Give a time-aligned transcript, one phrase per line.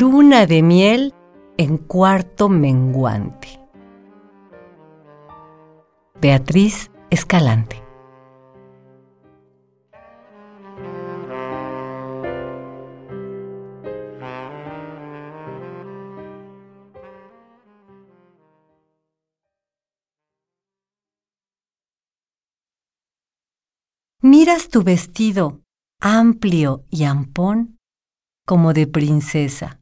[0.00, 1.12] Luna de miel
[1.58, 3.60] en cuarto menguante.
[6.18, 7.84] Beatriz Escalante.
[24.22, 25.60] Miras tu vestido
[26.00, 27.76] amplio y ampón
[28.46, 29.79] como de princesa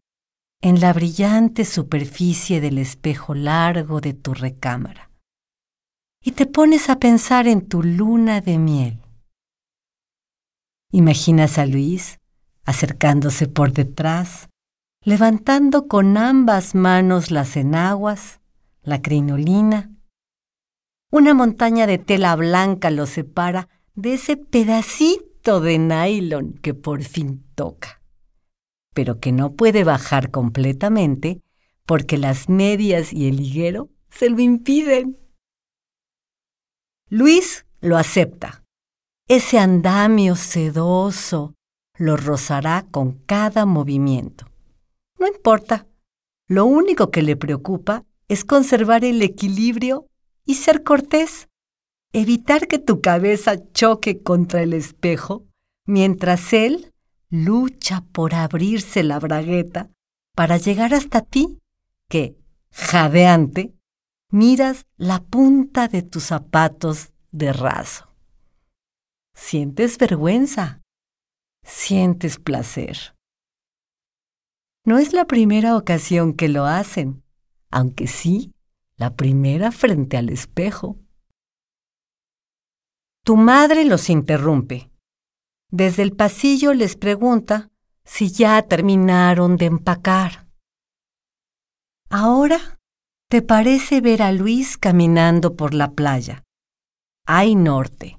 [0.60, 5.10] en la brillante superficie del espejo largo de tu recámara
[6.22, 9.00] y te pones a pensar en tu luna de miel.
[10.90, 12.18] Imaginas a Luis
[12.64, 14.50] acercándose por detrás,
[15.02, 18.40] levantando con ambas manos las enaguas,
[18.82, 19.90] la crinolina.
[21.10, 27.42] Una montaña de tela blanca lo separa de ese pedacito de nylon que por fin
[27.54, 27.97] toca,
[28.98, 31.40] pero que no puede bajar completamente
[31.86, 35.16] porque las medias y el higuero se lo impiden.
[37.08, 38.64] Luis lo acepta.
[39.28, 41.54] Ese andamio sedoso
[41.96, 44.46] lo rozará con cada movimiento.
[45.16, 45.86] No importa.
[46.48, 50.08] Lo único que le preocupa es conservar el equilibrio
[50.44, 51.46] y ser cortés
[52.12, 55.46] evitar que tu cabeza choque contra el espejo
[55.86, 56.92] mientras él
[57.30, 59.90] lucha por abrirse la bragueta
[60.34, 61.58] para llegar hasta ti,
[62.08, 62.38] que,
[62.70, 63.74] jadeante,
[64.30, 68.14] miras la punta de tus zapatos de raso.
[69.34, 70.82] Sientes vergüenza,
[71.62, 73.14] sientes placer.
[74.84, 77.22] No es la primera ocasión que lo hacen,
[77.70, 78.52] aunque sí
[78.96, 80.98] la primera frente al espejo.
[83.24, 84.90] Tu madre los interrumpe.
[85.70, 87.70] Desde el pasillo les pregunta
[88.04, 90.46] si ya terminaron de empacar.
[92.08, 92.78] Ahora
[93.28, 96.44] te parece ver a Luis caminando por la playa.
[97.26, 98.18] Hay norte.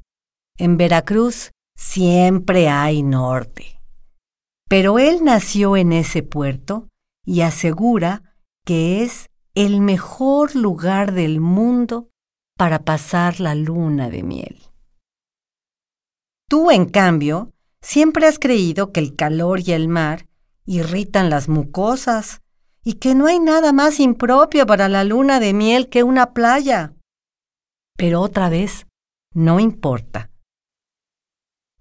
[0.57, 3.81] En Veracruz siempre hay norte.
[4.69, 6.89] Pero él nació en ese puerto
[7.25, 8.35] y asegura
[8.65, 12.09] que es el mejor lugar del mundo
[12.55, 14.68] para pasar la luna de miel.
[16.49, 20.27] Tú, en cambio, siempre has creído que el calor y el mar
[20.65, 22.41] irritan las mucosas
[22.83, 26.95] y que no hay nada más impropio para la luna de miel que una playa.
[27.95, 28.87] Pero otra vez,
[29.35, 30.31] no importa.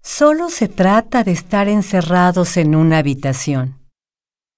[0.03, 3.79] Solo se trata de estar encerrados en una habitación,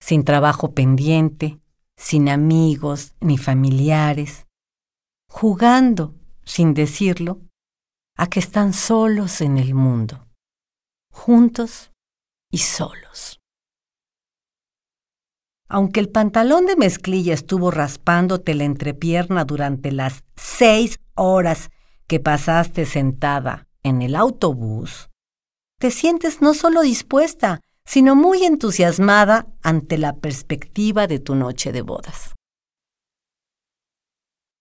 [0.02, 1.62] sin trabajo pendiente,
[1.96, 4.46] sin amigos ni familiares,
[5.30, 7.40] jugando, sin decirlo,
[8.18, 10.28] a que están solos en el mundo,
[11.12, 11.92] juntos
[12.52, 13.40] y solos.
[15.68, 21.70] Aunque el pantalón de mezclilla estuvo raspándote la entrepierna durante las seis horas
[22.08, 25.10] que pasaste sentada en el autobús,
[25.80, 31.82] te sientes no solo dispuesta, sino muy entusiasmada ante la perspectiva de tu noche de
[31.82, 32.36] bodas.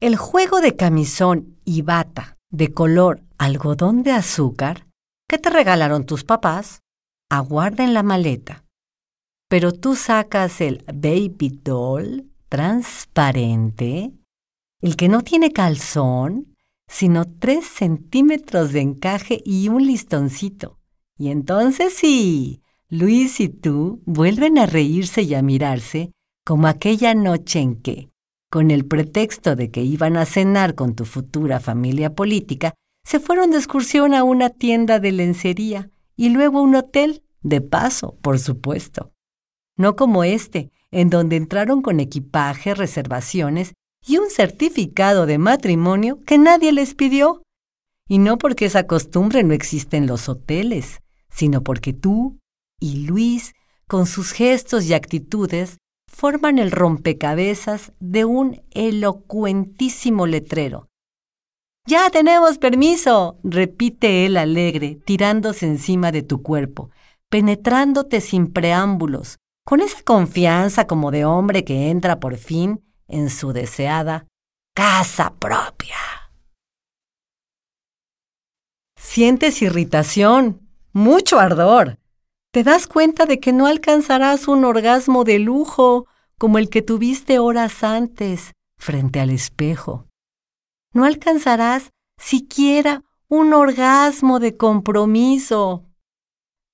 [0.01, 4.87] El juego de camisón y bata de color algodón de azúcar
[5.29, 6.83] que te regalaron tus papás,
[7.29, 8.65] aguarda en la maleta.
[9.49, 14.13] Pero tú sacas el baby doll transparente,
[14.81, 16.57] el que no tiene calzón,
[16.89, 20.81] sino tres centímetros de encaje y un listoncito.
[21.17, 26.13] Y entonces sí, Luis y tú vuelven a reírse y a mirarse
[26.45, 28.10] como aquella noche en que,
[28.51, 32.75] con el pretexto de que iban a cenar con tu futura familia política,
[33.05, 37.61] se fueron de excursión a una tienda de lencería y luego a un hotel, de
[37.61, 39.13] paso, por supuesto.
[39.77, 43.73] No como este, en donde entraron con equipaje, reservaciones
[44.07, 47.43] y un certificado de matrimonio que nadie les pidió.
[48.09, 51.01] Y no porque esa costumbre no existe en los hoteles,
[51.31, 52.39] sino porque tú
[52.81, 53.55] y Luis,
[53.87, 55.79] con sus gestos y actitudes,
[56.21, 60.91] forman el rompecabezas de un elocuentísimo letrero.
[61.87, 66.91] Ya tenemos permiso, repite él alegre, tirándose encima de tu cuerpo,
[67.31, 73.55] penetrándote sin preámbulos, con esa confianza como de hombre que entra por fin en su
[73.55, 74.27] deseada
[74.75, 75.97] casa propia.
[78.99, 81.99] Sientes irritación, mucho ardor,
[82.53, 86.07] te das cuenta de que no alcanzarás un orgasmo de lujo
[86.41, 90.07] como el que tuviste horas antes frente al espejo.
[90.95, 95.85] No alcanzarás siquiera un orgasmo de compromiso.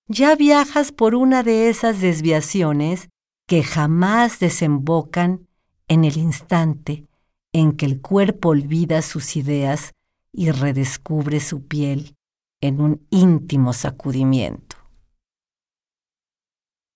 [0.07, 3.09] Ya viajas por una de esas desviaciones
[3.49, 5.49] que jamás desembocan
[5.89, 7.09] en el instante
[7.53, 9.95] en que el cuerpo olvida sus ideas
[10.33, 12.15] y redescubre su piel
[12.61, 14.66] en un íntimo sacudimiento.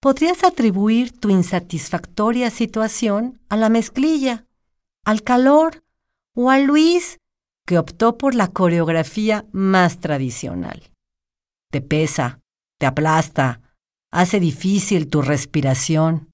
[0.00, 4.46] Podrías atribuir tu insatisfactoria situación a la mezclilla,
[5.04, 5.84] al calor
[6.34, 7.18] o a Luis,
[7.66, 10.90] que optó por la coreografía más tradicional.
[11.70, 12.40] Te pesa,
[12.78, 13.60] te aplasta,
[14.10, 16.30] hace difícil tu respiración.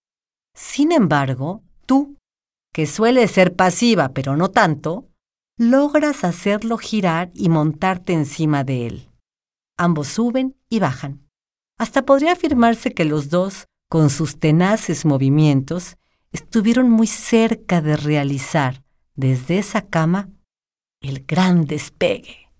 [0.54, 2.16] Sin embargo, tú,
[2.72, 5.08] que sueles ser pasiva pero no tanto,
[5.58, 9.10] logras hacerlo girar y montarte encima de él.
[9.76, 11.25] Ambos suben y bajan.
[11.78, 15.96] Hasta podría afirmarse que los dos, con sus tenaces movimientos,
[16.32, 18.82] estuvieron muy cerca de realizar
[19.14, 20.30] desde esa cama
[21.00, 22.50] el gran despegue.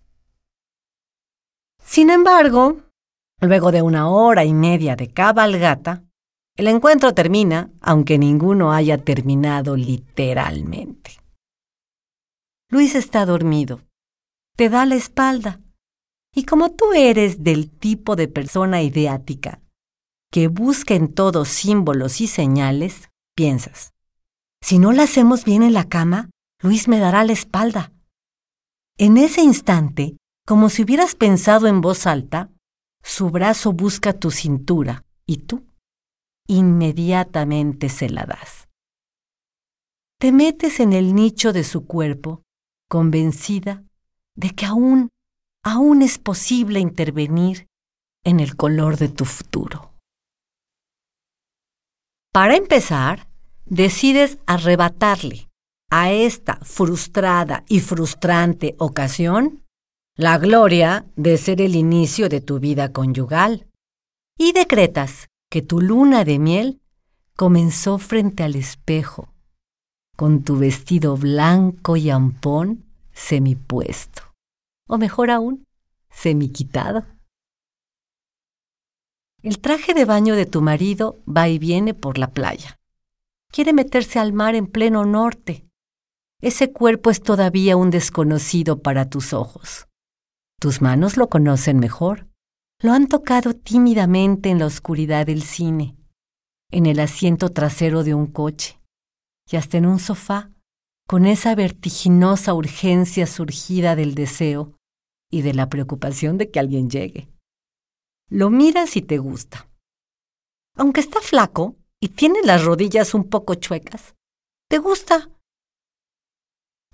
[1.82, 2.82] Sin embargo,
[3.40, 6.02] luego de una hora y media de cabalgata,
[6.56, 11.12] el encuentro termina, aunque ninguno haya terminado literalmente.
[12.70, 13.82] Luis está dormido,
[14.56, 15.60] te da la espalda,
[16.36, 19.62] y como tú eres del tipo de persona ideática
[20.30, 23.94] que busca en todos símbolos y señales, piensas,
[24.60, 26.28] si no la hacemos bien en la cama,
[26.62, 27.90] Luis me dará la espalda.
[28.98, 32.50] En ese instante, como si hubieras pensado en voz alta,
[33.02, 35.64] su brazo busca tu cintura y tú
[36.48, 38.68] inmediatamente se la das.
[40.18, 42.42] Te metes en el nicho de su cuerpo,
[42.90, 43.84] convencida
[44.34, 45.08] de que aún,
[45.66, 47.66] aún es posible intervenir
[48.24, 49.90] en el color de tu futuro.
[52.32, 53.26] Para empezar,
[53.64, 55.48] decides arrebatarle
[55.90, 59.64] a esta frustrada y frustrante ocasión
[60.16, 63.66] la gloria de ser el inicio de tu vida conyugal
[64.38, 66.80] y decretas que tu luna de miel
[67.36, 69.32] comenzó frente al espejo,
[70.16, 74.35] con tu vestido blanco y ampón semipuesto,
[74.86, 75.66] o mejor aún,
[76.10, 77.06] semiquitado.
[79.42, 82.78] El traje de baño de tu marido va y viene por la playa.
[83.52, 85.66] Quiere meterse al mar en pleno norte
[86.42, 89.88] ese cuerpo es todavía un desconocido para tus ojos.
[90.60, 92.28] Tus manos lo conocen mejor.
[92.80, 95.96] Lo han tocado tímidamente en la oscuridad del cine,
[96.70, 98.78] en el asiento trasero de un coche
[99.50, 100.50] y hasta en un sofá,
[101.08, 104.75] con esa vertiginosa urgencia surgida del deseo
[105.30, 107.28] y de la preocupación de que alguien llegue.
[108.28, 109.68] Lo miras y te gusta.
[110.74, 114.14] Aunque está flaco y tiene las rodillas un poco chuecas,
[114.68, 115.30] te gusta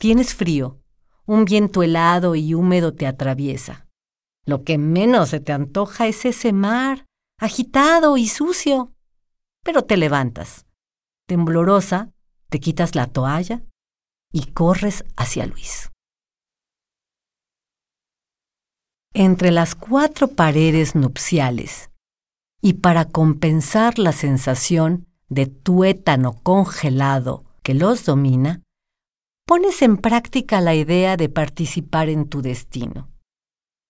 [0.02, 0.80] Tienes frío,
[1.26, 3.86] un viento helado y húmedo te atraviesa.
[4.44, 7.06] Lo que menos se te antoja es ese mar,
[7.38, 8.92] agitado y sucio.
[9.62, 10.66] Pero te levantas.
[11.28, 12.10] Temblorosa,
[12.48, 13.62] te quitas la toalla
[14.32, 15.91] y corres hacia Luis.
[19.14, 21.90] Entre las cuatro paredes nupciales,
[22.62, 28.62] y para compensar la sensación de tuétano congelado que los domina,
[29.46, 33.10] pones en práctica la idea de participar en tu destino,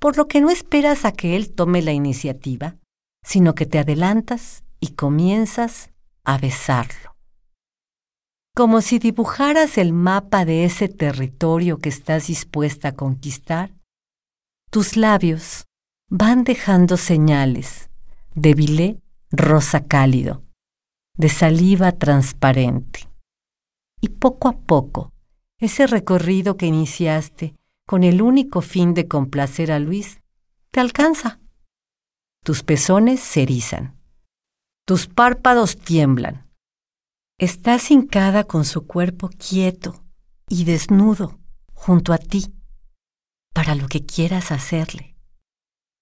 [0.00, 2.74] por lo que no esperas a que él tome la iniciativa,
[3.24, 5.90] sino que te adelantas y comienzas
[6.24, 7.14] a besarlo.
[8.56, 13.70] Como si dibujaras el mapa de ese territorio que estás dispuesta a conquistar,
[14.72, 15.66] tus labios
[16.08, 17.90] van dejando señales
[18.34, 20.44] de bilé rosa cálido,
[21.14, 23.06] de saliva transparente.
[24.00, 25.12] Y poco a poco
[25.58, 27.54] ese recorrido que iniciaste
[27.86, 30.22] con el único fin de complacer a Luis
[30.70, 31.38] te alcanza.
[32.42, 34.00] Tus pezones se erizan.
[34.86, 36.50] Tus párpados tiemblan.
[37.36, 40.02] Estás hincada con su cuerpo quieto
[40.48, 41.38] y desnudo
[41.74, 42.46] junto a ti
[43.52, 45.16] para lo que quieras hacerle.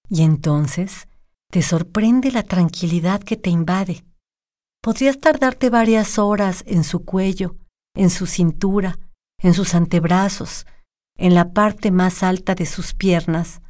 [0.08, 1.08] Y entonces
[1.50, 4.04] te sorprende la tranquilidad que te invade.
[4.82, 7.56] Podrías tardarte varias horas en su cuello,
[7.94, 8.98] en su cintura,
[9.38, 10.66] en sus antebrazos,
[11.16, 13.60] en la parte más alta de sus piernas,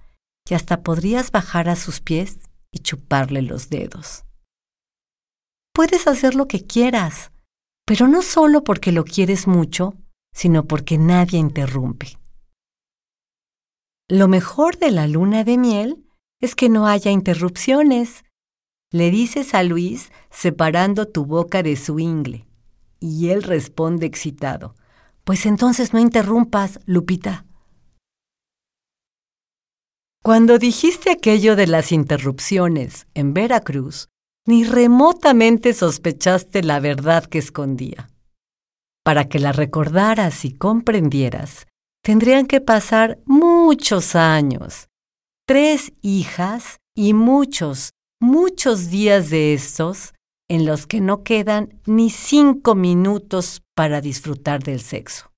[0.48, 2.38] y hasta podrías bajar a sus pies
[2.72, 4.24] y chuparle los dedos.
[5.72, 7.32] Puedes hacer lo que quieras,
[7.86, 9.94] pero no solo porque lo quieres mucho,
[10.32, 12.19] sino porque nadie interrumpe.
[14.10, 16.04] Lo mejor de la luna de miel
[16.40, 18.24] es que no haya interrupciones.
[18.90, 22.48] Le dices a Luis separando tu boca de su ingle,
[22.98, 24.74] y él responde excitado.
[25.22, 27.46] Pues entonces no interrumpas, Lupita.
[30.24, 34.08] Cuando dijiste aquello de las interrupciones en Veracruz,
[34.44, 38.10] ni remotamente sospechaste la verdad que escondía.
[39.04, 41.68] Para que la recordaras y comprendieras,
[42.02, 44.88] tendrían que pasar muchos años,
[45.46, 47.90] tres hijas y muchos,
[48.20, 50.14] muchos días de estos
[50.48, 55.32] en los que no quedan ni cinco minutos para disfrutar del sexo.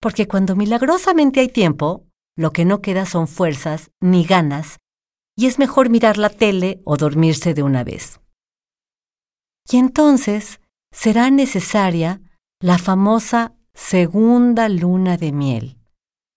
[0.00, 2.06] Porque cuando milagrosamente hay tiempo,
[2.36, 4.78] lo que no queda son fuerzas ni ganas,
[5.36, 8.20] y es mejor mirar la tele o dormirse de una vez.
[9.70, 10.60] Y entonces
[10.92, 12.20] será necesaria
[12.60, 15.78] la famosa segunda luna de miel,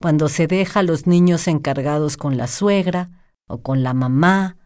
[0.02, 3.10] cuando se deja a los niños encargados con la suegra
[3.48, 4.58] o con la mamá,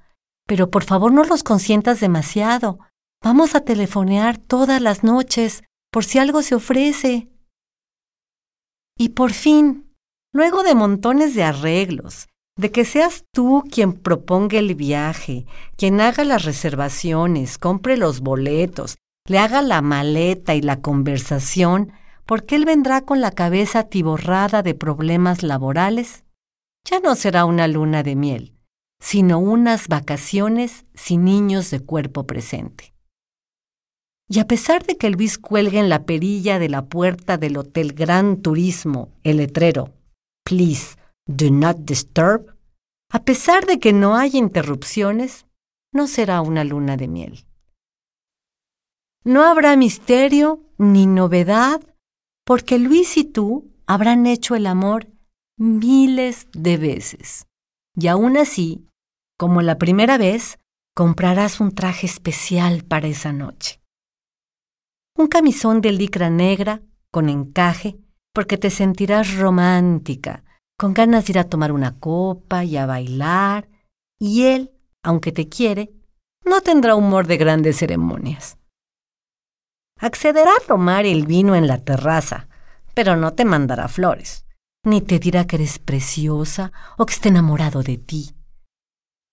[0.48, 2.80] pero por favor no los consientas demasiado.
[3.24, 7.30] Vamos a telefonear todas las noches por si algo se ofrece.
[8.98, 9.94] Y por fin,
[10.34, 15.46] luego de montones de arreglos, de que seas tú quien proponga el viaje,
[15.76, 18.98] quien haga las reservaciones, compre los boletos,
[19.28, 21.92] le haga la maleta y la conversación,
[22.28, 26.26] porque él vendrá con la cabeza tiborrada de problemas laborales,
[26.86, 28.54] ya no será una luna de miel,
[29.00, 32.94] sino unas vacaciones sin niños de cuerpo presente.
[34.30, 37.94] Y a pesar de que Luis cuelgue en la perilla de la puerta del Hotel
[37.94, 39.94] Gran Turismo el letrero
[40.44, 42.56] Please do not disturb,
[43.10, 45.46] a pesar de que no haya interrupciones,
[45.94, 47.46] no será una luna de miel.
[49.24, 51.82] No habrá misterio ni novedad,
[52.48, 55.08] porque Luis y tú habrán hecho el amor
[55.58, 57.46] miles de veces.
[57.94, 58.88] Y aún así,
[59.38, 60.58] como la primera vez,
[60.96, 63.82] comprarás un traje especial para esa noche.
[65.18, 67.98] Un camisón de licra negra, con encaje,
[68.34, 70.46] porque te sentirás romántica,
[70.80, 73.68] con ganas de ir a tomar una copa y a bailar,
[74.20, 74.72] y él,
[75.04, 75.92] aunque te quiere,
[76.46, 78.58] no tendrá humor de grandes ceremonias.
[80.00, 82.48] Accederá a tomar el vino en la terraza,
[82.94, 84.46] pero no te mandará flores,
[84.84, 88.36] ni te dirá que eres preciosa o que está enamorado de ti.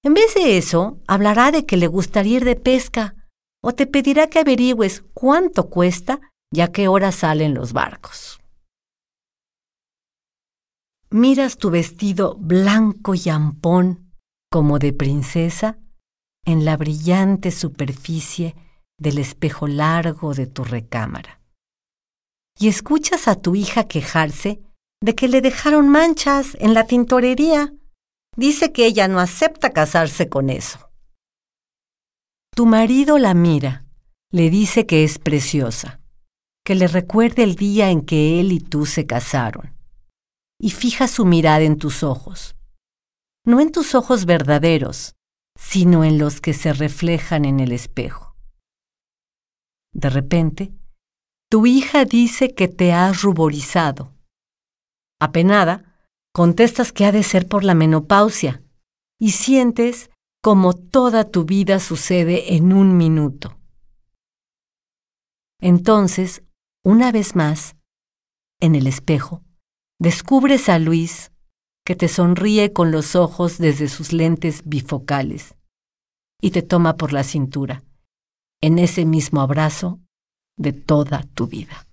[0.02, 3.14] En vez de eso, hablará de que le gustaría ir de pesca
[3.62, 6.20] o te pedirá que averigües cuánto cuesta
[6.52, 8.40] y a qué hora salen los barcos.
[11.10, 14.12] Miras tu vestido blanco y ampón
[14.50, 15.78] como de princesa
[16.44, 18.54] en la brillante superficie
[18.98, 21.40] del espejo largo de tu recámara.
[22.58, 24.60] Y escuchas a tu hija quejarse
[25.02, 27.74] de que le dejaron manchas en la tintorería
[28.36, 30.90] dice que ella no acepta casarse con eso.
[32.54, 33.84] Tu marido la mira,
[34.30, 36.00] le dice que es preciosa,
[36.64, 39.74] que le recuerde el día en que él y tú se casaron,
[40.60, 42.56] y fija su mirada en tus ojos,
[43.44, 45.14] no en tus ojos verdaderos,
[45.58, 48.23] sino en los que se reflejan en el espejo.
[49.94, 50.72] De repente,
[51.50, 54.12] tu hija dice que te has ruborizado.
[55.20, 55.98] Apenada,
[56.32, 58.62] contestas que ha de ser por la menopausia
[59.20, 60.10] y sientes
[60.42, 63.56] como toda tu vida sucede en un minuto.
[65.60, 66.42] Entonces,
[66.84, 67.76] una vez más,
[68.60, 69.42] en el espejo,
[69.98, 71.32] descubres a Luis
[71.86, 75.54] que te sonríe con los ojos desde sus lentes bifocales
[76.42, 77.84] y te toma por la cintura,
[78.64, 80.00] en ese mismo abrazo
[80.56, 81.86] de toda tu vida.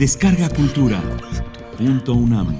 [0.00, 0.98] Descarga Cultura.
[1.76, 2.58] Punto UNAM.